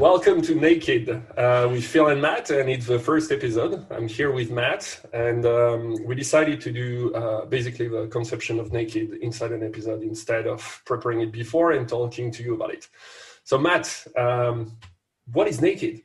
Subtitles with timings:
[0.00, 3.84] Welcome to Naked uh, with Phil and Matt, and it's the first episode.
[3.90, 8.72] I'm here with Matt, and um, we decided to do uh, basically the conception of
[8.72, 12.88] Naked inside an episode instead of preparing it before and talking to you about it.
[13.44, 14.74] So, Matt, um,
[15.34, 16.00] what is Naked?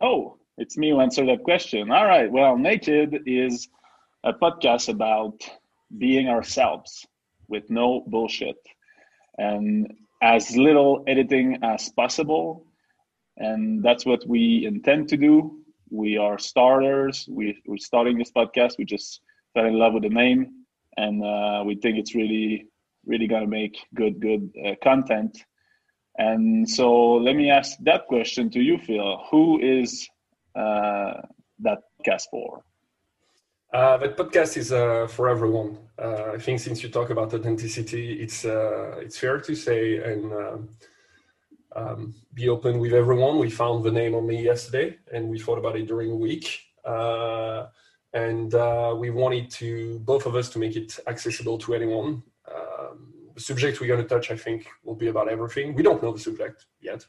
[0.00, 1.90] Oh, it's me who answered that question.
[1.90, 2.30] All right.
[2.30, 3.68] Well, Naked is
[4.22, 5.42] a podcast about
[5.98, 7.04] being ourselves
[7.48, 8.58] with no bullshit
[9.36, 9.92] and
[10.22, 12.66] as little editing as possible.
[13.36, 15.60] And that's what we intend to do.
[15.90, 17.28] We are starters.
[17.30, 18.78] We, we're starting this podcast.
[18.78, 19.20] We just
[19.54, 20.64] fell in love with the name,
[20.96, 22.66] and uh, we think it's really,
[23.06, 25.38] really gonna make good, good uh, content.
[26.18, 29.22] And so, let me ask that question to you, Phil.
[29.30, 30.08] Who is
[30.56, 31.20] uh,
[31.60, 32.64] that podcast for?
[33.76, 35.76] Uh, that podcast is uh, for everyone.
[36.02, 40.32] Uh, I think since you talk about authenticity, it's uh, it's fair to say and
[40.32, 40.68] um,
[41.76, 43.38] um, be open with everyone.
[43.38, 46.58] We found the name only yesterday, and we thought about it during a week.
[46.86, 47.66] Uh,
[48.14, 52.22] and uh, we wanted to both of us to make it accessible to anyone.
[52.50, 55.74] Um, the subject we're going to touch, I think, will be about everything.
[55.74, 57.04] We don't know the subject yet.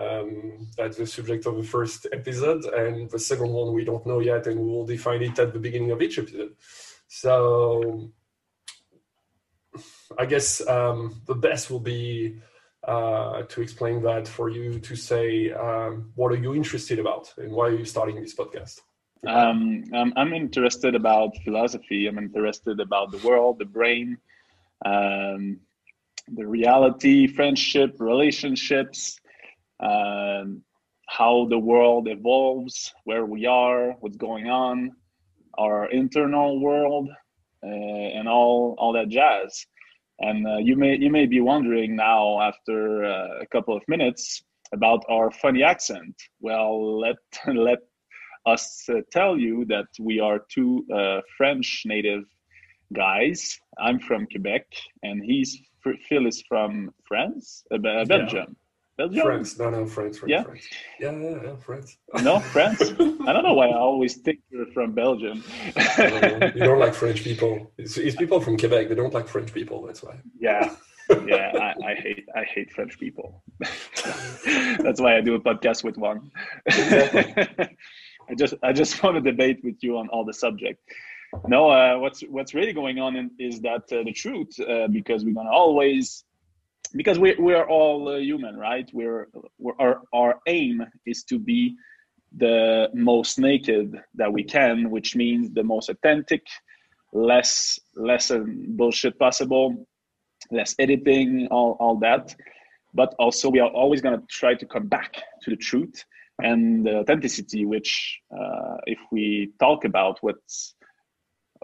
[0.00, 4.20] Um, that's the subject of the first episode, and the second one we don't know
[4.20, 6.54] yet, and we will define it at the beginning of each episode.
[7.08, 8.10] So,
[10.18, 12.40] I guess um, the best will be
[12.86, 17.52] uh, to explain that for you to say um, what are you interested about and
[17.52, 18.80] why are you starting this podcast.
[19.26, 22.06] Um, I'm interested about philosophy.
[22.06, 24.18] I'm interested about the world, the brain,
[24.84, 25.58] um,
[26.28, 29.18] the reality, friendship, relationships
[29.80, 30.62] um,
[31.08, 34.92] how the world evolves, where we are, what's going on,
[35.58, 37.08] our internal world,
[37.62, 39.66] uh, and all all that jazz.
[40.18, 44.42] And uh, you may you may be wondering now, after uh, a couple of minutes,
[44.72, 46.14] about our funny accent.
[46.40, 47.16] Well, let
[47.54, 47.78] let
[48.46, 52.24] us uh, tell you that we are two uh, French native
[52.92, 53.58] guys.
[53.78, 54.66] I'm from Quebec,
[55.02, 55.58] and he's
[56.08, 58.28] Phil is from France, uh, Belgium.
[58.34, 58.65] Yeah.
[58.96, 59.26] Belgium?
[59.26, 59.58] France.
[59.58, 60.18] No, no, France.
[60.18, 60.42] France yeah?
[60.42, 60.68] France.
[60.98, 61.98] Yeah, yeah, yeah, France.
[62.22, 62.80] No, France?
[62.80, 65.44] I don't know why I always think you're from Belgium.
[65.76, 67.70] you don't like French people.
[67.76, 68.88] It's, it's, people from Quebec.
[68.88, 69.82] They don't like French people.
[69.86, 70.18] That's why.
[70.38, 70.74] Yeah.
[71.24, 73.44] Yeah, I, I hate I hate French people.
[73.60, 76.32] That's why I do a podcast with one.
[76.68, 80.80] I just I just want to debate with you on all the subject.
[81.46, 85.24] No, uh, what's what's really going on in, is that uh, the truth uh, because
[85.24, 86.24] we're gonna always
[86.94, 88.88] because we we are all uh, human, right?
[88.92, 91.76] We're, we're, our our aim is to be
[92.36, 96.42] the most naked that we can, which means the most authentic,
[97.12, 98.30] less less
[98.68, 99.86] bullshit possible,
[100.50, 102.34] less editing, all all that.
[102.94, 106.04] But also, we are always going to try to come back to the truth
[106.42, 107.64] and the authenticity.
[107.64, 110.74] Which, uh, if we talk about what's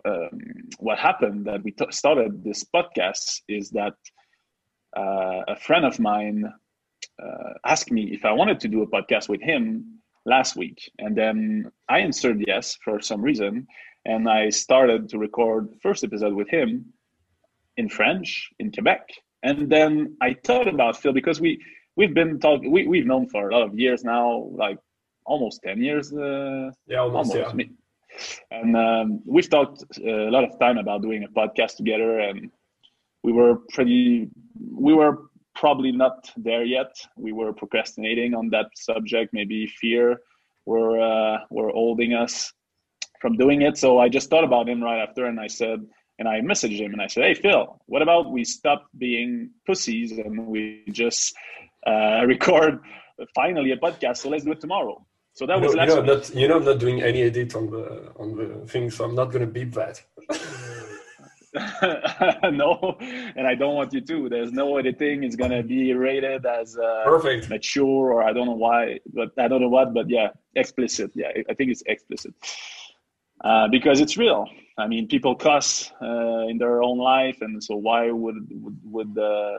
[0.04, 0.40] um,
[0.78, 3.94] what happened that we t- started this podcast, is that
[4.96, 6.52] uh, a friend of mine
[7.22, 11.16] uh, asked me if I wanted to do a podcast with him last week, and
[11.16, 13.66] then I answered yes for some reason,
[14.04, 16.92] and I started to record first episode with him
[17.76, 19.08] in French in Quebec,
[19.42, 21.60] and then I thought about Phil because we
[21.96, 24.78] we've been talking we we've known for a lot of years now, like
[25.24, 26.12] almost ten years.
[26.12, 27.34] Uh, yeah, almost.
[27.34, 27.64] almost yeah.
[28.50, 32.50] And um, we've talked a lot of time about doing a podcast together, and
[33.22, 34.28] we were pretty
[34.70, 36.94] we were probably not there yet.
[37.16, 39.32] We were procrastinating on that subject.
[39.32, 40.20] Maybe fear
[40.66, 42.52] were uh, were holding us
[43.20, 43.78] from doing it.
[43.78, 45.78] So i just thought about him right after and i said
[46.18, 50.12] and i messaged him and i said hey phil what about we stop being pussies
[50.12, 51.34] and we just
[51.86, 52.78] uh, record
[53.34, 55.04] finally a podcast so let's do it tomorrow?
[55.34, 57.02] So that you was know, last you know, I'm not, you know i'm not doing
[57.02, 60.02] any edit on the on the thing so i'm not going to beep that
[62.50, 62.96] no,
[63.36, 64.28] and I don't want you to.
[64.30, 65.22] There's no editing.
[65.22, 69.48] It's gonna be rated as uh, perfect, mature, or I don't know why, but I
[69.48, 69.92] don't know what.
[69.92, 71.10] But yeah, explicit.
[71.14, 72.34] Yeah, I think it's explicit
[73.44, 74.46] uh, because it's real.
[74.78, 79.18] I mean, people cuss uh, in their own life, and so why would would would,
[79.18, 79.58] uh,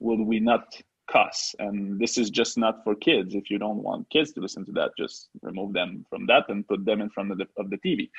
[0.00, 0.74] would we not
[1.06, 1.54] cuss?
[1.60, 3.36] And this is just not for kids.
[3.36, 6.66] If you don't want kids to listen to that, just remove them from that and
[6.66, 8.10] put them in front of the of the TV.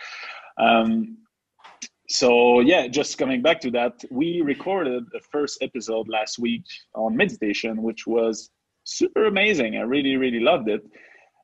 [0.57, 1.18] Um,
[2.09, 6.63] so yeah just coming back to that we recorded the first episode last week
[6.95, 8.50] on meditation which was
[8.89, 9.77] super amazing.
[9.77, 10.81] I really really loved it.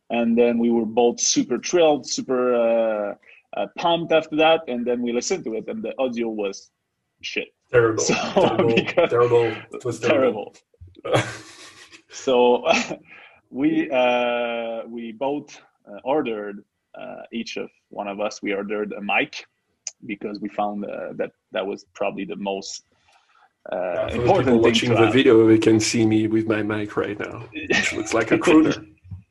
[0.10, 3.16] And then we were both super thrilled super uh,
[3.58, 6.72] uh, pumped after that and then we listened to it and the audio was
[7.22, 7.48] shit.
[7.72, 8.04] Terrible.
[8.04, 9.46] So terrible, terrible.
[9.72, 10.56] It was terrible,
[11.04, 11.30] terrible.
[12.12, 12.64] so
[13.50, 16.64] we uh, we both uh, ordered
[17.00, 19.46] uh, each of one of us we ordered a mic
[20.06, 22.86] because we found uh, that that was probably the most
[23.72, 27.48] uh, yeah, important watching the video they can see me with my mic right now
[27.54, 28.86] which looks like a crooner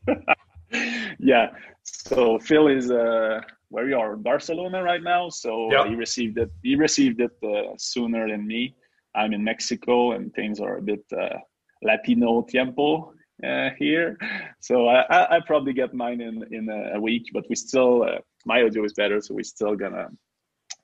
[1.19, 1.51] yeah
[1.83, 5.87] so phil is uh, where you are barcelona right now so yep.
[5.87, 8.75] he received it he received it uh, sooner than me
[9.15, 11.39] i'm in mexico and things are a bit uh,
[11.83, 14.17] latino tiempo uh, here.
[14.61, 18.63] So I, I probably get mine in in a week, but we still uh, my
[18.63, 20.09] audio is better, so we're still gonna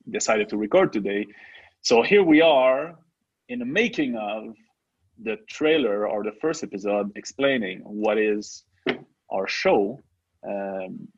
[0.08, 1.26] decided to record today.
[1.82, 2.94] So here we are
[3.48, 4.54] in the making of
[5.22, 8.64] the trailer or the first episode explaining what is
[9.30, 9.98] our show.
[10.46, 11.08] Um,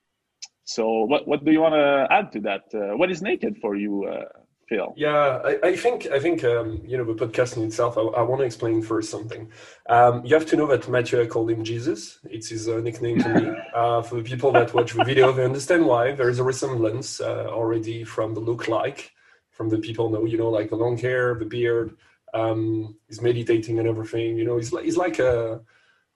[0.65, 2.63] so what what do you want to add to that?
[2.75, 4.05] Uh, what is naked for you?
[4.05, 4.25] Uh,
[4.69, 4.93] Phil?
[4.97, 7.99] Yeah, I, I think I think um, you know the podcast in itself.
[7.99, 9.51] I, I want to explain first something.
[9.89, 12.19] Um, you have to know that Mathieu called him Jesus.
[12.25, 13.53] It's his uh, nickname to me.
[13.75, 16.13] Uh, for the people that watch the video, they understand why.
[16.13, 19.13] There is a resemblance uh, already from the look like,
[19.51, 20.25] from the people know.
[20.27, 21.97] You know, like the long hair, the beard.
[22.35, 24.37] Um, he's meditating and everything.
[24.37, 25.63] You know, he's like he's like a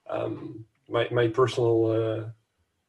[0.09, 2.29] um, my my personal uh,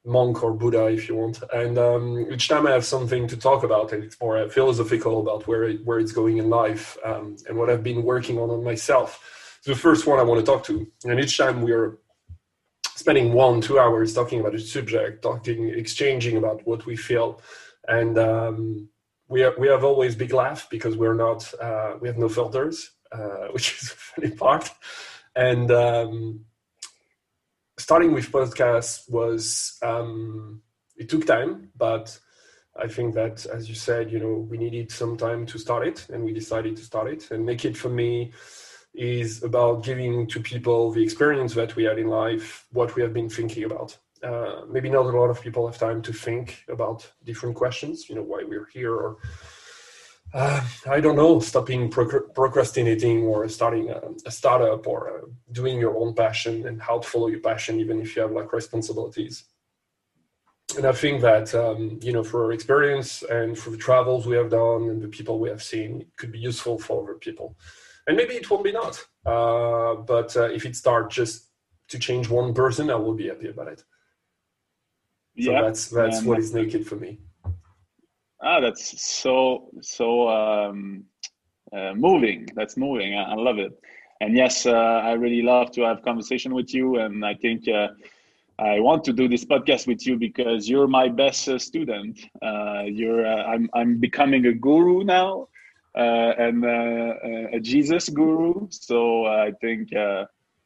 [0.08, 1.42] monk or Buddha, if you want.
[1.52, 5.46] And um, each time I have something to talk about, and it's more philosophical about
[5.46, 8.64] where it, where it's going in life um, and what I've been working on on
[8.64, 9.60] myself.
[9.64, 11.98] the first one I want to talk to, and each time we're
[12.96, 17.40] spending one two hours talking about a subject, talking, exchanging about what we feel,
[17.86, 18.88] and um,
[19.28, 22.92] we have, we have always big laugh because we're not uh, we have no filters,
[23.12, 24.70] uh, which is a funny part,
[25.36, 26.44] and um,
[27.78, 30.60] starting with podcasts was um,
[30.96, 32.18] it took time, but
[32.76, 36.06] I think that as you said, you know, we needed some time to start it,
[36.12, 37.30] and we decided to start it.
[37.30, 38.32] And make it for me
[38.94, 43.12] is about giving to people the experience that we had in life, what we have
[43.12, 43.96] been thinking about.
[44.22, 48.16] Uh, maybe not a lot of people have time to think about different questions, you
[48.16, 49.18] know, why we're here or
[50.34, 55.96] uh, I don't know, stopping procrastinating or starting a, a startup or uh, doing your
[55.96, 59.44] own passion and how to follow your passion, even if you have like responsibilities.
[60.76, 64.36] And I think that, um, you know, for our experience and for the travels we
[64.36, 67.56] have done and the people we have seen, it could be useful for other people.
[68.06, 69.02] And maybe it won't be not.
[69.24, 71.46] Uh, but uh, if it starts just
[71.88, 73.82] to change one person, I will be happy about it.
[75.40, 75.62] So yeah.
[75.62, 77.20] that's, that's what is naked for me.
[78.40, 81.04] Ah, that's so so um,
[81.72, 82.46] uh, moving.
[82.54, 83.14] That's moving.
[83.16, 83.72] I, I, love it.
[84.20, 86.98] And yes, uh, I really love to have conversation with you.
[86.98, 87.88] And I think uh,
[88.58, 92.20] I want to do this podcast with you because you're my best uh, student.
[92.40, 95.48] Uh, you're uh, I'm I'm becoming a guru now,
[95.94, 98.68] and a Jesus guru.
[98.70, 99.90] So I think.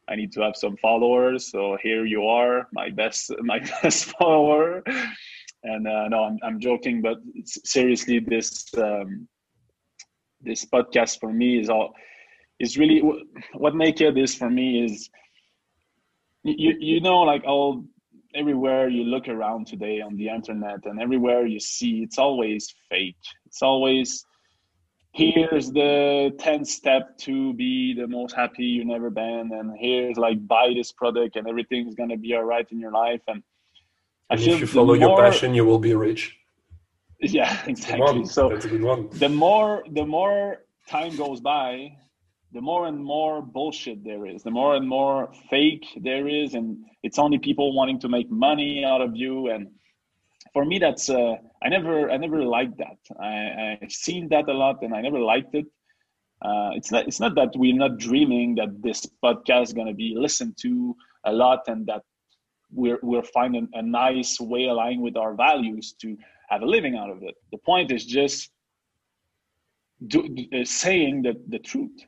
[0.08, 1.48] I need to have some followers.
[1.50, 4.82] So here you are, my best, my best follower.
[5.64, 9.28] And uh, no, I'm, I'm joking, but seriously, this um,
[10.40, 11.94] this podcast for me is all
[12.58, 13.02] is really
[13.54, 15.08] what naked is for me is
[16.42, 17.84] you you know like all
[18.34, 23.16] everywhere you look around today on the internet and everywhere you see it's always fake.
[23.46, 24.24] It's always
[25.12, 30.46] here's the 10th step to be the most happy you've never been and here's like
[30.46, 33.20] buy this product and everything's gonna be all right in your life.
[33.28, 33.42] And
[34.32, 36.38] I if you follow more, your passion, you will be rich.
[37.20, 38.24] Yeah, exactly.
[38.24, 38.48] So
[39.24, 41.92] the more the more time goes by,
[42.52, 46.78] the more and more bullshit there is, the more and more fake there is, and
[47.02, 49.50] it's only people wanting to make money out of you.
[49.50, 49.68] And
[50.54, 52.98] for me, that's uh, I never I never liked that.
[53.20, 55.66] I, I've seen that a lot, and I never liked it.
[56.40, 60.14] Uh, it's not it's not that we're not dreaming that this podcast is gonna be
[60.16, 62.02] listened to a lot, and that
[62.72, 66.16] we're we're finding a nice way aligned with our values to
[66.48, 67.34] have a living out of it.
[67.50, 68.50] The point is just
[70.06, 71.98] do, uh, saying the, the truth.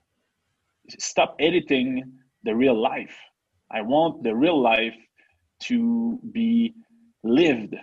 [0.98, 3.16] Stop editing the real life.
[3.70, 4.94] I want the real life
[5.64, 6.74] to be
[7.22, 7.74] lived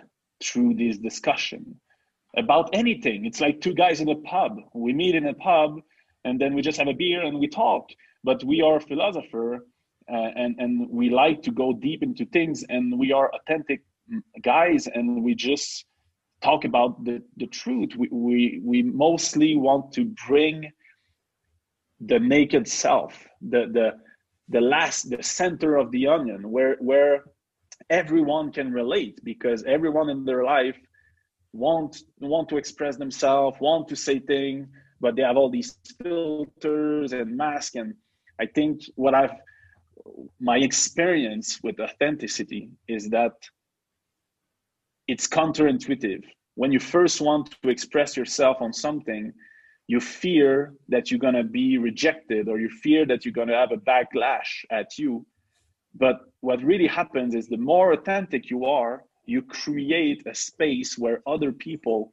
[0.42, 1.80] through this discussion
[2.36, 3.26] about anything.
[3.26, 4.56] It's like two guys in a pub.
[4.74, 5.80] We meet in a pub
[6.24, 7.90] and then we just have a beer and we talk.
[8.24, 9.66] But we are philosopher
[10.10, 13.82] uh, and and we like to go deep into things and we are authentic
[14.42, 15.84] guys and we just
[16.42, 17.90] talk about the the truth.
[17.96, 20.70] We we, we mostly want to bring
[22.00, 23.92] the naked self the the
[24.48, 27.24] the last the center of the onion where where
[27.90, 30.76] everyone can relate because everyone in their life
[31.52, 34.66] want want to express themselves want to say things
[35.00, 37.74] but they have all these filters and masks.
[37.76, 37.94] And
[38.40, 39.34] i think what i've
[40.40, 43.32] my experience with authenticity is that
[45.08, 46.24] it's counterintuitive.
[46.54, 49.32] When you first want to express yourself on something,
[49.88, 53.54] you fear that you're going to be rejected or you fear that you're going to
[53.54, 55.26] have a backlash at you.
[55.94, 61.22] But what really happens is the more authentic you are, you create a space where
[61.26, 62.12] other people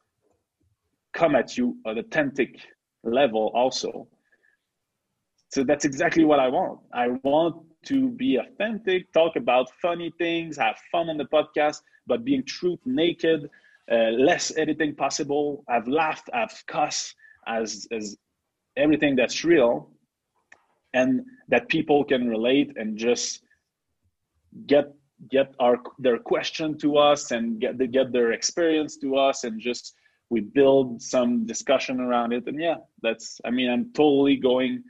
[1.13, 2.59] come at you at an authentic
[3.03, 4.07] level also.
[5.49, 6.79] So that's exactly what I want.
[6.93, 12.23] I want to be authentic, talk about funny things, have fun on the podcast, but
[12.23, 13.49] being truth naked,
[13.91, 15.63] uh, less editing possible.
[15.67, 17.15] I've laughed, I've cussed,
[17.47, 18.17] as as
[18.77, 19.89] everything that's real,
[20.93, 23.43] and that people can relate and just
[24.67, 24.93] get
[25.29, 29.95] get our their question to us and get get their experience to us and just
[30.29, 34.83] we build some discussion around it and yeah that's i mean i'm totally going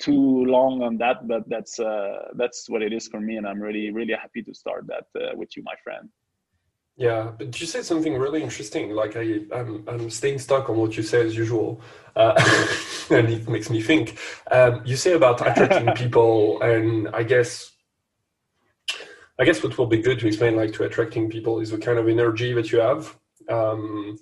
[0.00, 3.60] too long on that but that's uh that's what it is for me and i'm
[3.60, 6.08] really really happy to start that uh, with you my friend
[7.00, 8.90] yeah, but you said something really interesting.
[8.90, 11.80] Like I, I'm, I'm staying stuck on what you say as usual,
[12.14, 12.34] uh,
[13.10, 14.18] and it makes me think.
[14.50, 17.72] Um, you say about attracting people, and I guess,
[19.38, 21.98] I guess what will be good to explain, like to attracting people, is the kind
[21.98, 23.16] of energy that you have.
[23.48, 24.18] Um,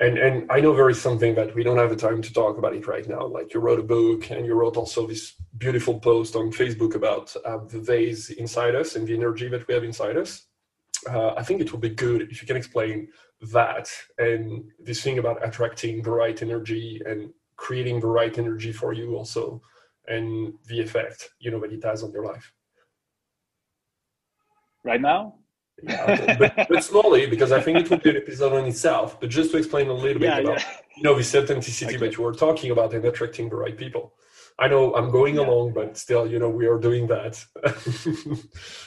[0.00, 2.56] and and I know there is something that we don't have the time to talk
[2.56, 3.26] about it right now.
[3.26, 7.34] Like you wrote a book, and you wrote also this beautiful post on Facebook about
[7.44, 10.46] uh, the vase inside us and the energy that we have inside us.
[11.08, 13.08] Uh, I think it would be good if you can explain
[13.52, 18.92] that and this thing about attracting the right energy and creating the right energy for
[18.92, 19.62] you also
[20.08, 22.52] and the effect you know that it has on your life.
[24.82, 25.34] Right now
[25.82, 29.30] yeah, but, but, slowly because i think it would be an episode on itself but
[29.30, 30.76] just to explain a little bit about yeah.
[30.96, 32.06] you know this authenticity okay.
[32.06, 34.14] that you were talking about and attracting the right people
[34.60, 35.42] I know I'm going yeah.
[35.42, 37.42] along, but still, you know, we are doing that.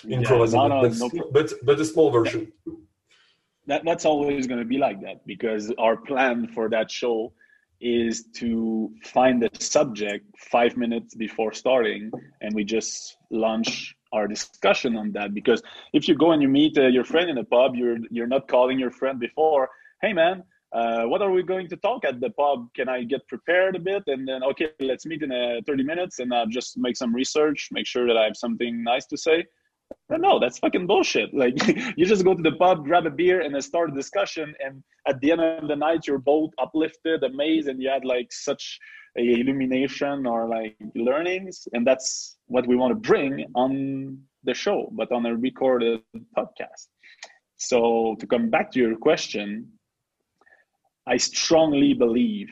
[0.07, 1.29] Improvising, yeah, no, no, but, no.
[1.31, 2.51] but, but a small version.
[3.65, 7.33] That that's always going to be like that because our plan for that show
[7.81, 14.96] is to find the subject five minutes before starting, and we just launch our discussion
[14.96, 15.34] on that.
[15.34, 18.27] Because if you go and you meet uh, your friend in a pub, you're you're
[18.27, 19.70] not calling your friend before.
[20.01, 20.43] Hey, man,
[20.74, 22.67] uh, what are we going to talk at the pub?
[22.74, 24.03] Can I get prepared a bit?
[24.08, 27.70] And then, okay, let's meet in uh, 30 minutes and i'll just make some research,
[27.72, 29.46] make sure that I have something nice to say.
[30.10, 31.29] No, that's fucking bullshit.
[31.43, 31.55] Like,
[31.98, 34.53] you just go to the pub, grab a beer, and then start a discussion.
[34.65, 38.32] And at the end of the night, you're both uplifted, amazed, and you had like
[38.32, 38.79] such
[39.15, 41.67] illumination or like learnings.
[41.74, 46.01] And that's what we want to bring on the show, but on a recorded
[46.38, 46.88] podcast.
[47.55, 49.72] So, to come back to your question,
[51.08, 52.50] I strongly believe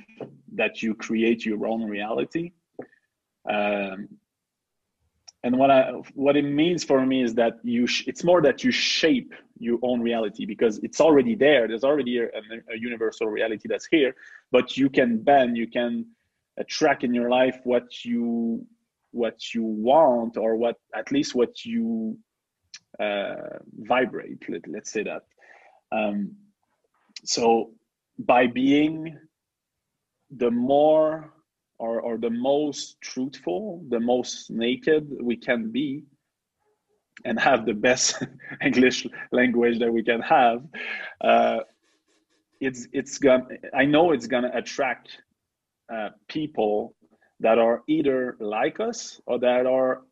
[0.55, 2.51] that you create your own reality.
[3.49, 4.07] Um,
[5.43, 8.63] and what I what it means for me is that you sh- it's more that
[8.63, 11.67] you shape your own reality because it's already there.
[11.67, 14.15] There's already a, a universal reality that's here,
[14.51, 16.05] but you can bend, you can
[16.57, 18.65] attract in your life what you
[19.11, 22.17] what you want or what at least what you
[22.99, 24.43] uh, vibrate.
[24.49, 25.23] Let, let's say that.
[25.91, 26.35] Um,
[27.25, 27.71] so
[28.19, 29.17] by being
[30.37, 31.33] the more
[31.77, 36.03] or, or the most truthful, the most naked we can be,
[37.25, 38.23] and have the best
[38.61, 40.63] English language that we can have,
[41.21, 41.59] uh,
[42.59, 43.45] it's it's gonna.
[43.73, 45.17] I know it's gonna attract
[45.91, 46.95] uh, people
[47.39, 50.03] that are either like us or that are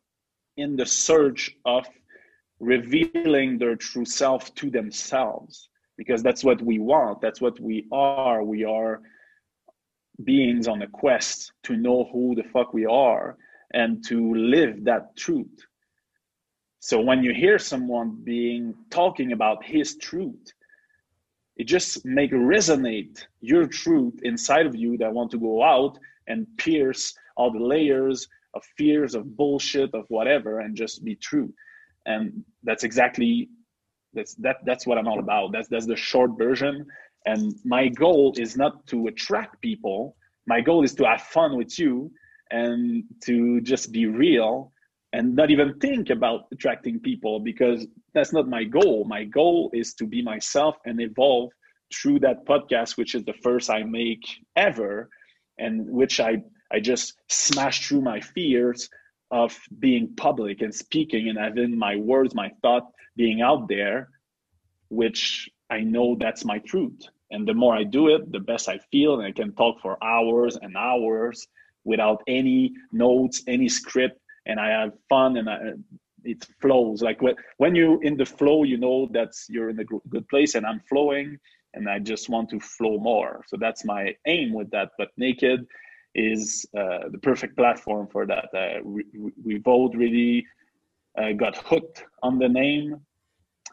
[0.56, 1.86] in the search of
[2.58, 8.42] revealing their true self to themselves because that's what we want that's what we are.
[8.42, 9.00] We are
[10.24, 13.36] beings on a quest to know who the fuck we are
[13.72, 15.64] and to live that truth.
[16.80, 20.52] So when you hear someone being talking about his truth
[21.60, 26.46] it just make resonate your truth inside of you that want to go out and
[26.56, 31.52] pierce all the layers of fears of bullshit of whatever and just be true.
[32.06, 33.50] And that's exactly
[34.14, 35.52] that's that that's what i'm all about.
[35.52, 36.86] That's that's the short version.
[37.26, 40.16] And my goal is not to attract people.
[40.46, 42.10] My goal is to have fun with you
[42.50, 44.72] and to just be real
[45.12, 49.94] and not even think about attracting people because that's not my goal my goal is
[49.94, 51.50] to be myself and evolve
[51.92, 54.22] through that podcast which is the first i make
[54.56, 55.08] ever
[55.58, 56.36] and which i
[56.72, 58.88] i just smash through my fears
[59.30, 62.84] of being public and speaking and having my words my thought
[63.16, 64.08] being out there,
[64.88, 67.00] which I know that's my truth.
[67.30, 70.02] And the more I do it, the best I feel, and I can talk for
[70.02, 71.46] hours and hours
[71.84, 75.58] without any notes, any script, and I have fun and I,
[76.24, 77.02] it flows.
[77.02, 80.54] Like when when you in the flow, you know that's you're in a good place,
[80.54, 81.38] and I'm flowing,
[81.74, 83.44] and I just want to flow more.
[83.46, 84.90] So that's my aim with that.
[84.98, 85.66] But naked
[86.14, 88.48] is uh, the perfect platform for that.
[88.54, 89.04] Uh, we,
[89.44, 90.44] we both really
[91.16, 92.96] uh, got hooked on the name.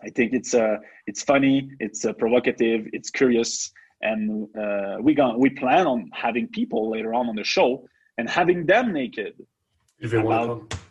[0.04, 3.72] I think it's uh, it's funny, it's uh, provocative, it's curious,
[4.02, 8.30] and uh, we got we plan on having people later on on the show and
[8.30, 9.34] having them naked.
[10.00, 10.82] If they want to come.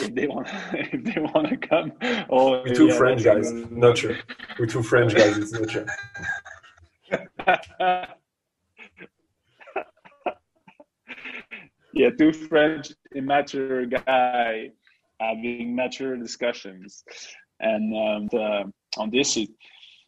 [0.00, 1.92] If they want, if they want to come.
[2.28, 4.16] Oh, we're two yeah, French guys, not sure.
[4.58, 5.38] We're two French guys.
[5.38, 5.86] It's not sure.
[11.94, 14.70] yeah, two French immature guy
[15.20, 17.04] having mature discussions,
[17.60, 19.36] and um, the, on this,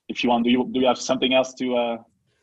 [0.09, 1.97] if you want, do you do you have something else to uh,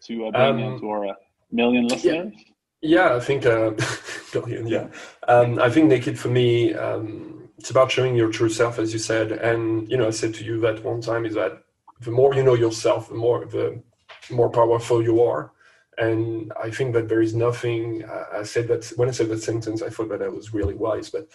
[0.05, 1.13] to uh, bring um, into our uh,
[1.51, 2.33] million listeners?
[2.35, 2.50] Yeah,
[2.81, 3.71] yeah I think uh,
[4.31, 4.67] billion.
[4.67, 4.87] Yeah,
[5.27, 8.99] um, I think naked for me, um, it's about showing your true self, as you
[8.99, 11.63] said, and you know, I said to you that one time is that
[12.01, 13.81] the more you know yourself, the more the
[14.29, 15.51] more powerful you are.
[15.97, 18.03] And I think that there is nothing.
[18.33, 21.09] I said that when I said that sentence, I thought that I was really wise,
[21.09, 21.27] but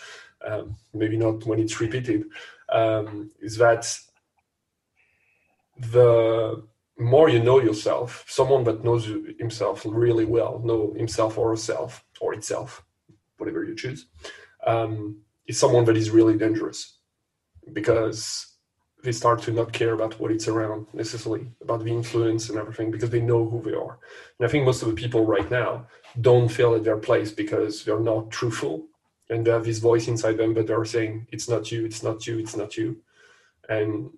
[0.44, 2.24] um, maybe not when it's repeated.
[2.70, 3.86] Um, is that
[5.78, 6.64] the
[6.98, 9.06] more you know yourself, someone that knows
[9.38, 12.84] himself really well, know himself or herself or itself,
[13.38, 14.06] whatever you choose,
[14.66, 16.98] um, is someone that is really dangerous
[17.72, 18.54] because
[19.04, 22.90] they start to not care about what it's around necessarily, about the influence and everything,
[22.90, 23.98] because they know who they are.
[24.38, 25.86] And I think most of the people right now
[26.20, 28.86] don't feel at their place because they're not truthful
[29.28, 32.26] and they have this voice inside them, but they're saying, it's not you, it's not
[32.26, 32.96] you, it's not you.
[33.68, 34.10] And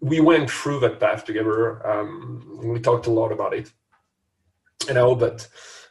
[0.00, 1.86] we went through that path together.
[1.86, 3.72] Um, we talked a lot about it.
[4.88, 5.48] And I hope that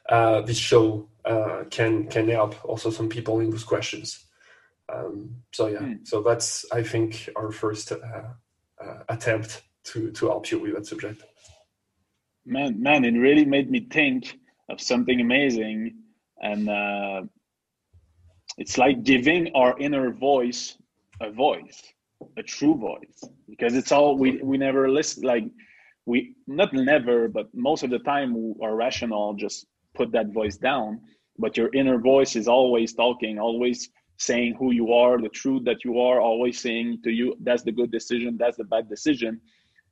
[0.09, 4.25] uh, this show uh, can can help also some people in those questions.
[4.91, 6.07] Um, so yeah, mm.
[6.07, 7.95] so that's I think our first uh,
[8.83, 11.23] uh, attempt to to help you with that subject.
[12.45, 15.95] Man, man, it really made me think of something amazing,
[16.41, 17.21] and uh,
[18.57, 20.77] it's like giving our inner voice
[21.21, 21.83] a voice,
[22.37, 25.45] a true voice, because it's all we we never listen like
[26.05, 31.01] we not never, but most of the time our rational just put that voice down.
[31.37, 35.85] But your inner voice is always talking, always saying who you are, the truth that
[35.85, 39.39] you are, always saying to you, that's the good decision, that's the bad decision.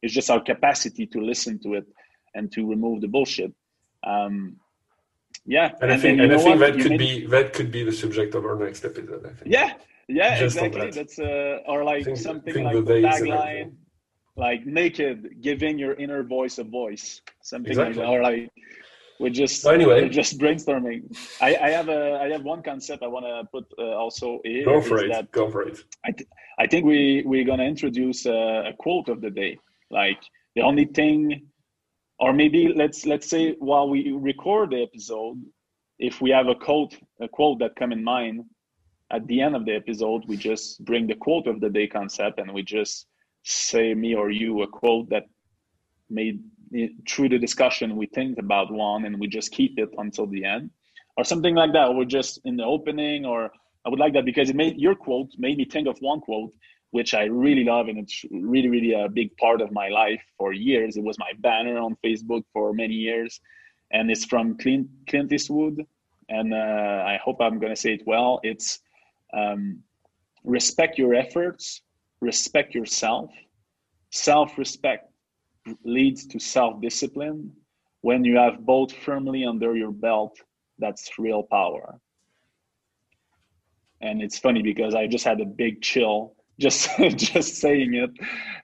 [0.01, 1.87] It's just our capacity to listen to it
[2.35, 3.53] and to remove the bullshit.
[4.03, 4.57] Um,
[5.45, 7.83] yeah, and, and I think, and I think that you could be that could be
[7.83, 9.25] the subject of our next episode.
[9.25, 9.45] I think.
[9.45, 9.73] Yeah,
[10.07, 10.81] yeah, just exactly.
[10.81, 10.93] That.
[10.93, 13.73] That's uh, or like think, something like the tagline,
[14.35, 18.03] like naked, giving your inner voice a voice, something exactly.
[18.03, 18.51] like that, or like
[19.19, 20.03] we're just anyway.
[20.03, 21.01] we're just brainstorming.
[21.41, 24.65] I, I have a i have one concept i want to put uh, also here
[24.65, 25.11] go for it.
[25.11, 25.79] that go for it.
[26.05, 29.57] I, th- I think we we're going to introduce a, a, quote of the day.
[29.89, 30.19] Like
[30.55, 31.47] the only thing
[32.19, 35.41] or maybe let's let's say while we record the episode
[35.99, 38.43] if we have a quote a quote that come in mind
[39.11, 42.39] at the end of the episode we just bring the quote of the day concept
[42.39, 43.07] and we just
[43.43, 45.23] say me or you a quote that
[46.09, 46.43] made
[47.07, 50.69] through the discussion we think about one and we just keep it until the end.
[51.15, 53.49] Or something like that or just in the opening or
[53.85, 56.53] i would like that because it made your quote made me think of one quote
[56.91, 60.53] which i really love and it's really really a big part of my life for
[60.53, 60.95] years.
[60.95, 63.39] It was my banner on facebook for many years
[63.91, 65.83] and it's from clint, clint eastwood
[66.29, 68.39] and uh, i hope i'm going to say it well.
[68.43, 68.79] It's
[69.33, 69.79] um,
[70.43, 71.81] respect your efforts
[72.21, 73.29] respect yourself
[74.09, 75.11] self-respect
[75.83, 77.51] leads to self discipline.
[78.01, 80.37] When you have both firmly under your belt,
[80.79, 81.99] that's real power.
[84.01, 88.11] And it's funny because I just had a big chill just just saying it,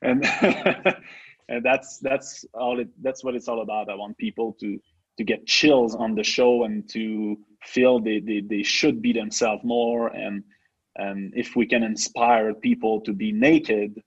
[0.02, 0.26] and
[1.50, 3.90] and that's that's all it that's what it's all about.
[3.90, 4.80] I want people to
[5.18, 9.64] to get chills on the show and to feel they, they, they should be themselves
[9.64, 10.44] more and
[10.96, 14.02] and if we can inspire people to be naked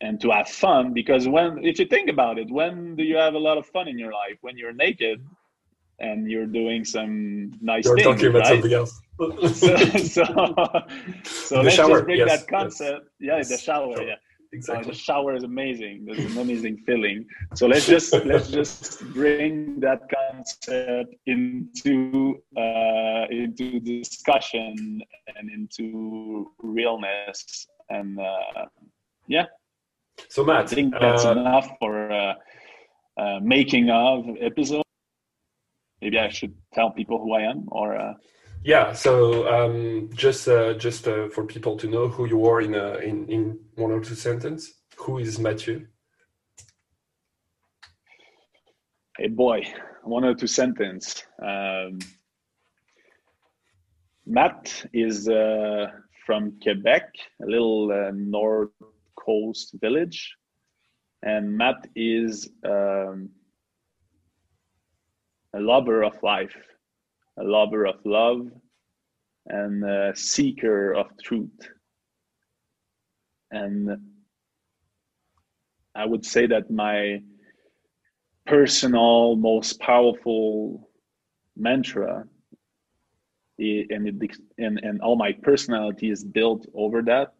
[0.00, 3.34] and to have fun because when if you think about it when do you have
[3.34, 5.24] a lot of fun in your life when you're naked
[6.00, 8.48] and you're doing some nice you're things, talking about right?
[8.48, 9.00] something else
[9.58, 10.24] so so,
[11.24, 11.90] so let's shower.
[11.90, 13.50] just bring yes, that concept yes.
[13.50, 14.06] yeah the shower, shower.
[14.06, 14.14] yeah
[14.52, 14.84] exactly.
[14.84, 19.78] Uh, the shower is amazing there's an amazing feeling so let's just let's just bring
[19.80, 25.02] that concept into uh, into discussion
[25.36, 28.66] and into realness and uh,
[29.26, 29.44] yeah
[30.28, 32.34] so Matt, I think that's uh, enough for uh,
[33.16, 34.82] uh, making of episode.
[36.02, 38.16] Maybe I should tell people who I am, or.
[38.64, 42.74] Yeah, so um, just uh, just uh, for people to know who you are in,
[42.74, 45.86] uh, in in one or two sentences, who is Mathieu?
[49.16, 49.62] Hey boy,
[50.02, 51.22] one or two sentence.
[51.40, 52.00] Um,
[54.26, 55.86] Matt is uh,
[56.26, 58.70] from Quebec, a little uh, north
[59.16, 60.36] coast village,
[61.22, 63.30] and Matt is um,
[65.54, 66.56] a lover of life
[67.40, 68.48] a lover of love
[69.46, 71.70] and a seeker of truth.
[73.50, 73.96] And
[75.94, 77.22] I would say that my
[78.46, 80.88] personal, most powerful
[81.56, 82.24] mantra
[83.58, 87.34] and, it, and, and all my personality is built over that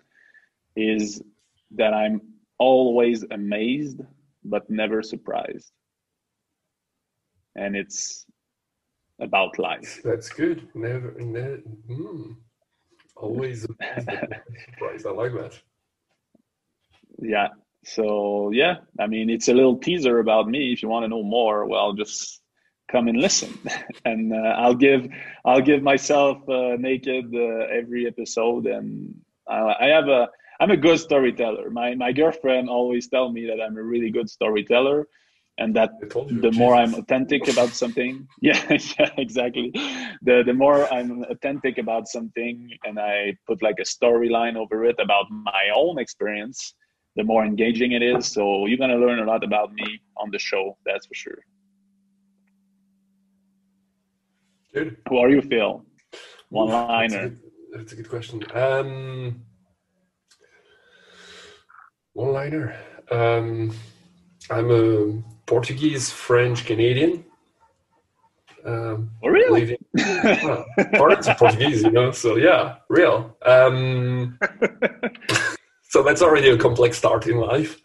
[0.76, 1.22] is
[1.76, 2.20] that I'm
[2.58, 4.00] always amazed
[4.44, 5.70] but never surprised.
[7.54, 8.26] And it's
[9.20, 10.00] about life.
[10.04, 10.68] That's good.
[10.74, 12.36] Never, never mm,
[13.16, 13.62] always
[14.02, 15.06] surprise.
[15.06, 15.58] I like that.
[17.18, 17.48] Yeah.
[17.84, 20.72] So yeah, I mean, it's a little teaser about me.
[20.72, 22.40] If you want to know more, well, just
[22.90, 23.58] come and listen,
[24.04, 25.08] and uh, I'll give
[25.44, 29.14] I'll give myself uh, naked uh, every episode, and
[29.48, 30.28] I have a
[30.60, 31.70] I'm a good storyteller.
[31.70, 35.06] My my girlfriend always tell me that I'm a really good storyteller
[35.58, 38.62] and that the more i'm authentic about something yeah
[38.98, 39.70] yeah exactly.
[40.22, 44.96] The the more i'm authentic about something and i put like a storyline over it
[44.98, 46.74] about my own experience
[47.18, 48.26] the more engaging it is.
[48.26, 51.38] So you're going to learn a lot about me on the show that's for sure.
[54.72, 55.84] Good who are you phil?
[56.50, 57.40] One liner that's,
[57.72, 58.44] that's, a good question.
[58.54, 59.42] Um
[62.12, 62.76] one liner
[63.10, 63.72] um
[64.50, 64.84] i'm a
[65.48, 67.24] Portuguese, French, Canadian.
[68.64, 69.78] Um, oh, really?
[69.94, 72.10] Well, parts of Portuguese, you know.
[72.12, 73.34] So yeah, real.
[73.46, 74.38] Um,
[75.88, 77.80] so that's already a complex start in life.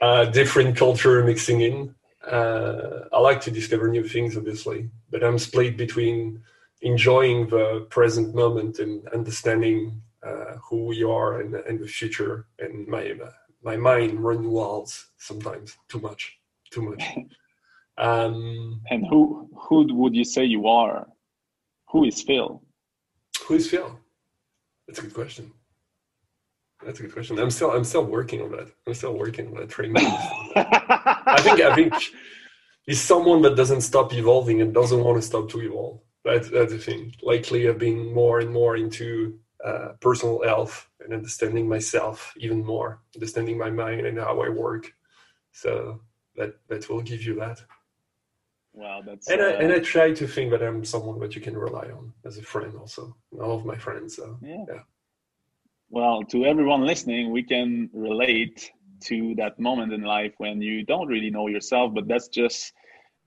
[0.00, 1.94] Uh, different culture mixing in.
[2.24, 6.42] Uh, I like to discover new things, obviously, but I'm split between
[6.82, 12.46] enjoying the present moment and understanding uh, who we are and, and the future.
[12.60, 13.14] And my
[13.64, 16.38] my mind runs wild sometimes, too much
[16.72, 17.04] too much.
[17.98, 21.06] Um, and who who would you say you are?
[21.90, 22.62] Who is Phil?
[23.46, 23.98] Who is Phil?
[24.86, 25.52] That's a good question.
[26.84, 27.38] That's a good question.
[27.38, 28.68] I'm still I'm still working on that.
[28.86, 29.96] I'm still working on that training.
[30.56, 31.94] I think I think
[32.84, 36.00] he's someone that doesn't stop evolving and doesn't want to stop to evolve.
[36.24, 37.14] That's that's the thing.
[37.22, 43.00] Lately, I've been more and more into uh, personal health and understanding myself even more,
[43.14, 44.92] understanding my mind and how I work.
[45.52, 46.00] So
[46.36, 47.60] that that will give you that.
[48.74, 51.42] Wow, that's and uh, I and I try to think that I'm someone that you
[51.42, 54.16] can rely on as a friend, also all of my friends.
[54.16, 54.64] So yeah.
[54.68, 54.80] yeah.
[55.90, 58.70] Well, to everyone listening, we can relate
[59.04, 62.72] to that moment in life when you don't really know yourself, but that's just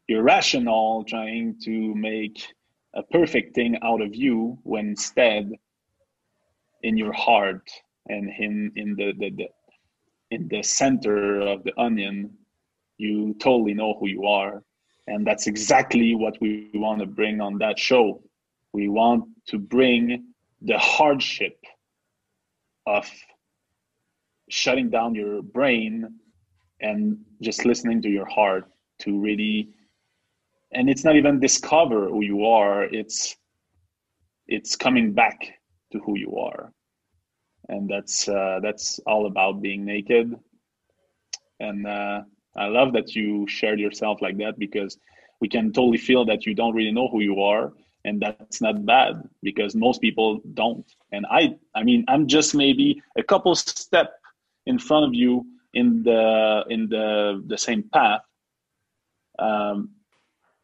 [0.07, 2.47] your rational trying to make
[2.95, 5.51] a perfect thing out of you when instead
[6.81, 7.69] in your heart
[8.07, 9.47] and in in the, the, the
[10.31, 12.31] in the center of the onion
[12.97, 14.63] you totally know who you are.
[15.07, 18.21] And that's exactly what we want to bring on that show.
[18.73, 20.25] We want to bring
[20.61, 21.57] the hardship
[22.87, 23.09] of
[24.49, 26.19] shutting down your brain
[26.81, 28.65] and just listening to your heart
[28.99, 29.69] to really
[30.71, 33.35] and it's not even discover who you are it's
[34.47, 35.53] it's coming back
[35.91, 36.71] to who you are
[37.69, 40.35] and that's uh, that's all about being naked
[41.59, 42.21] and uh,
[42.55, 44.97] I love that you shared yourself like that because
[45.41, 47.73] we can totally feel that you don't really know who you are
[48.05, 50.85] and that's not bad because most people don't.
[51.11, 54.13] And i i mean i'm just maybe a couple step
[54.65, 58.21] in front of you in the in the the same path
[59.39, 59.89] um,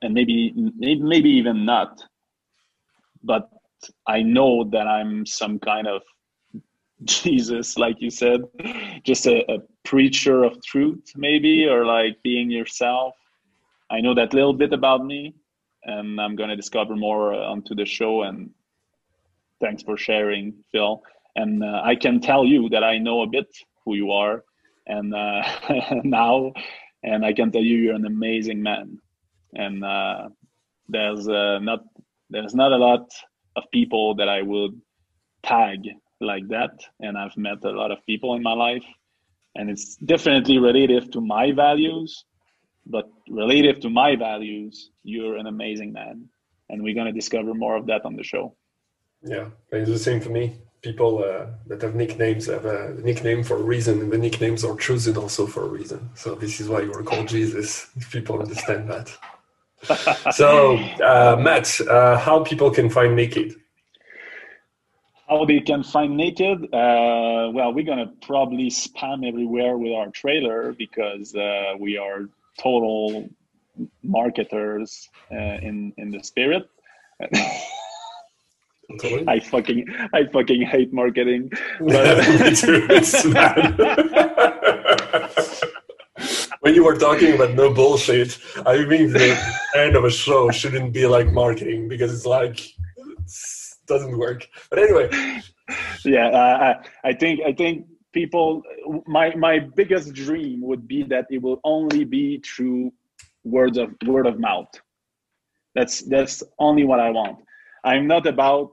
[0.02, 2.04] and maybe maybe even not
[3.24, 3.50] but
[4.08, 6.02] i know that i'm some kind of
[7.04, 8.42] Jesus, like you said,
[9.04, 13.16] just a, a, preacher of truth, maybe, or like being yourself.
[13.90, 15.34] I know that little bit about me,
[15.84, 18.24] and I'm going to discover more onto the show.
[18.24, 18.52] And
[19.60, 21.02] thanks for sharing, Phil.
[21.36, 23.48] And uh, I can tell you that I know a bit
[23.86, 24.44] who you are,
[24.88, 25.44] and uh,
[26.04, 26.54] now,
[27.04, 29.00] and I can tell you you're an amazing man.
[29.54, 30.30] And uh,
[30.88, 31.84] there's uh, not
[32.30, 33.12] there's not a lot
[33.56, 34.80] of people that I would
[35.44, 35.88] tag
[36.22, 38.84] like that and i've met a lot of people in my life
[39.56, 42.26] and it's definitely relative to my values
[42.86, 46.26] but relative to my values you're an amazing man
[46.70, 48.56] and we're going to discover more of that on the show
[49.24, 50.56] Yeah, it's the same for me.
[50.82, 54.76] People uh, that have nicknames have a nickname for a reason, and the nicknames are
[54.76, 56.10] chosen also for a reason.
[56.16, 57.88] So this is why you are called Jesus.
[57.96, 59.16] If people understand that.
[60.34, 63.56] so, uh, Matt, uh, how people can find Naked?
[65.32, 66.66] How they can find Naked?
[66.74, 72.28] Uh, well, we're gonna probably spam everywhere with our trailer because uh, we are
[72.60, 73.30] total
[74.04, 76.70] marketers uh, in in the spirit.
[79.00, 79.26] Totally.
[79.26, 81.50] I fucking I fucking hate marketing.
[81.80, 82.26] But...
[86.60, 89.40] when you were talking about no bullshit, I think the
[89.78, 92.60] end of a show shouldn't be like marketing because it's like
[93.94, 94.48] doesn't work.
[94.70, 95.08] But anyway,
[96.06, 96.74] yeah, uh,
[97.10, 97.74] I think I think
[98.20, 98.64] people.
[99.18, 102.82] My my biggest dream would be that it will only be through
[103.44, 104.72] words of word of mouth.
[105.76, 107.38] That's that's only what I want.
[107.84, 108.72] I'm not about.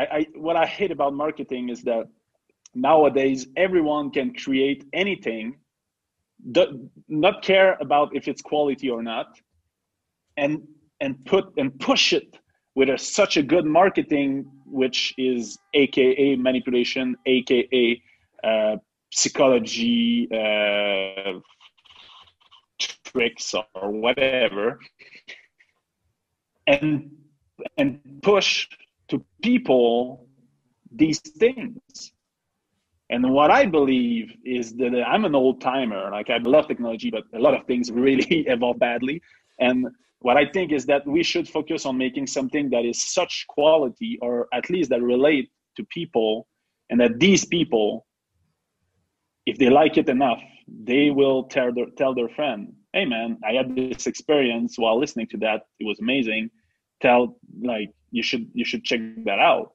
[0.00, 2.04] I, I what I hate about marketing is that
[2.74, 5.44] nowadays everyone can create anything,
[6.52, 6.62] do,
[7.08, 9.28] not care about if it's quality or not,
[10.36, 10.52] and
[11.00, 12.30] and put and push it
[12.78, 18.00] with a, such a good marketing, which is AKA manipulation, AKA
[18.44, 18.76] uh,
[19.10, 21.40] psychology, uh,
[22.78, 24.78] tricks or whatever,
[26.68, 27.10] and
[27.76, 28.68] and push
[29.08, 30.28] to people
[30.92, 32.12] these things.
[33.10, 36.10] And what I believe is that I'm an old timer.
[36.12, 39.20] Like I love technology, but a lot of things really evolve badly.
[39.58, 39.88] And
[40.20, 44.18] what I think is that we should focus on making something that is such quality,
[44.20, 46.48] or at least that relate to people,
[46.90, 48.06] and that these people,
[49.46, 53.52] if they like it enough, they will tell their, tell their friend, "Hey, man, I
[53.52, 55.62] had this experience while listening to that.
[55.78, 56.50] It was amazing."
[57.00, 59.72] tell like you should you should check that out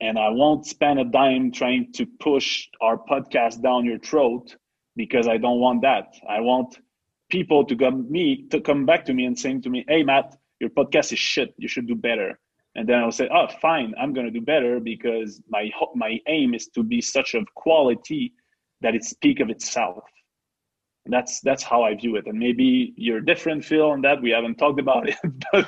[0.00, 4.56] and i won't spend a dime trying to push our podcast down your throat
[4.96, 6.78] because i don't want that i want
[7.36, 10.26] people to come me to come back to me and saying to me hey matt
[10.60, 11.52] your podcast is shit.
[11.58, 12.38] You should do better.
[12.76, 13.90] And then i'll say oh fine.
[14.00, 18.24] I'm to do better because my my aim is to be such of quality
[18.82, 20.04] that it speak of itself
[21.06, 22.26] that's that's how I view it.
[22.26, 24.22] And maybe you're different, Phil, on that.
[24.22, 25.16] We haven't talked about it,
[25.52, 25.66] but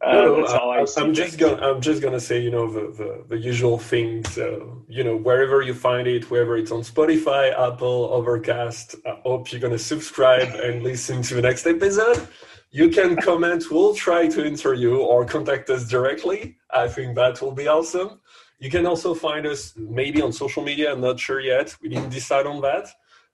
[0.00, 2.70] uh, no, that's how I, I am just gonna I'm just gonna say, you know,
[2.70, 4.38] the the, the usual things.
[4.38, 8.94] Uh, you know, wherever you find it, whether it's on Spotify, Apple, Overcast.
[9.06, 12.28] I hope you're gonna subscribe and listen to the next episode.
[12.70, 13.64] You can comment.
[13.70, 16.58] We'll try to answer you or contact us directly.
[16.70, 18.20] I think that will be awesome.
[18.58, 20.92] You can also find us maybe on social media.
[20.92, 21.76] I'm not sure yet.
[21.82, 22.88] We didn't decide on that.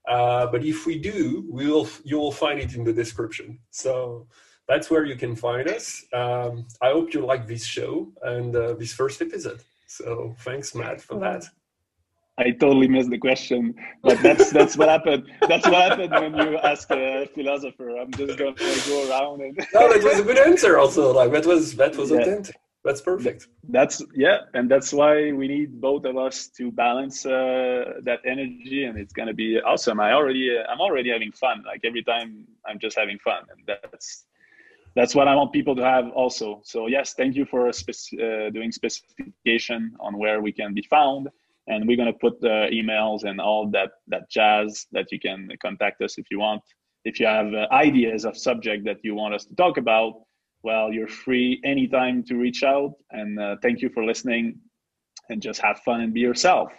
[0.09, 3.59] Uh, but if we do, we will you will find it in the description.
[3.71, 4.27] So
[4.69, 6.05] that's where you can find us.
[6.13, 9.61] Um, I hope you like this show and uh, this first episode.
[9.87, 11.45] So thanks, Matt, for that.
[12.39, 15.31] I totally missed the question, but that's that's what happened.
[15.47, 17.97] That's what happened when you ask a philosopher.
[17.99, 18.55] I'm just gonna
[18.89, 19.57] go around and.
[19.75, 20.79] no, that was a good answer.
[20.79, 22.19] Also, like that was that was yeah.
[22.19, 23.49] authentic that's perfect.
[23.69, 28.85] That's yeah and that's why we need both of us to balance uh, that energy
[28.85, 30.01] and it's going to be awesome.
[30.01, 31.63] I already uh, i'm already having fun.
[31.65, 34.25] Like every time i'm just having fun and that's
[34.95, 36.61] that's what i want people to have also.
[36.65, 41.29] So yes thank you for spec- uh, doing specification on where we can be found
[41.69, 45.49] and we're going to put the emails and all that that jazz that you can
[45.61, 46.63] contact us if you want.
[47.05, 50.23] If you have uh, ideas of subject that you want us to talk about
[50.63, 52.95] well, you're free anytime to reach out.
[53.11, 54.61] And uh, thank you for listening
[55.29, 56.73] and just have fun and be yourself.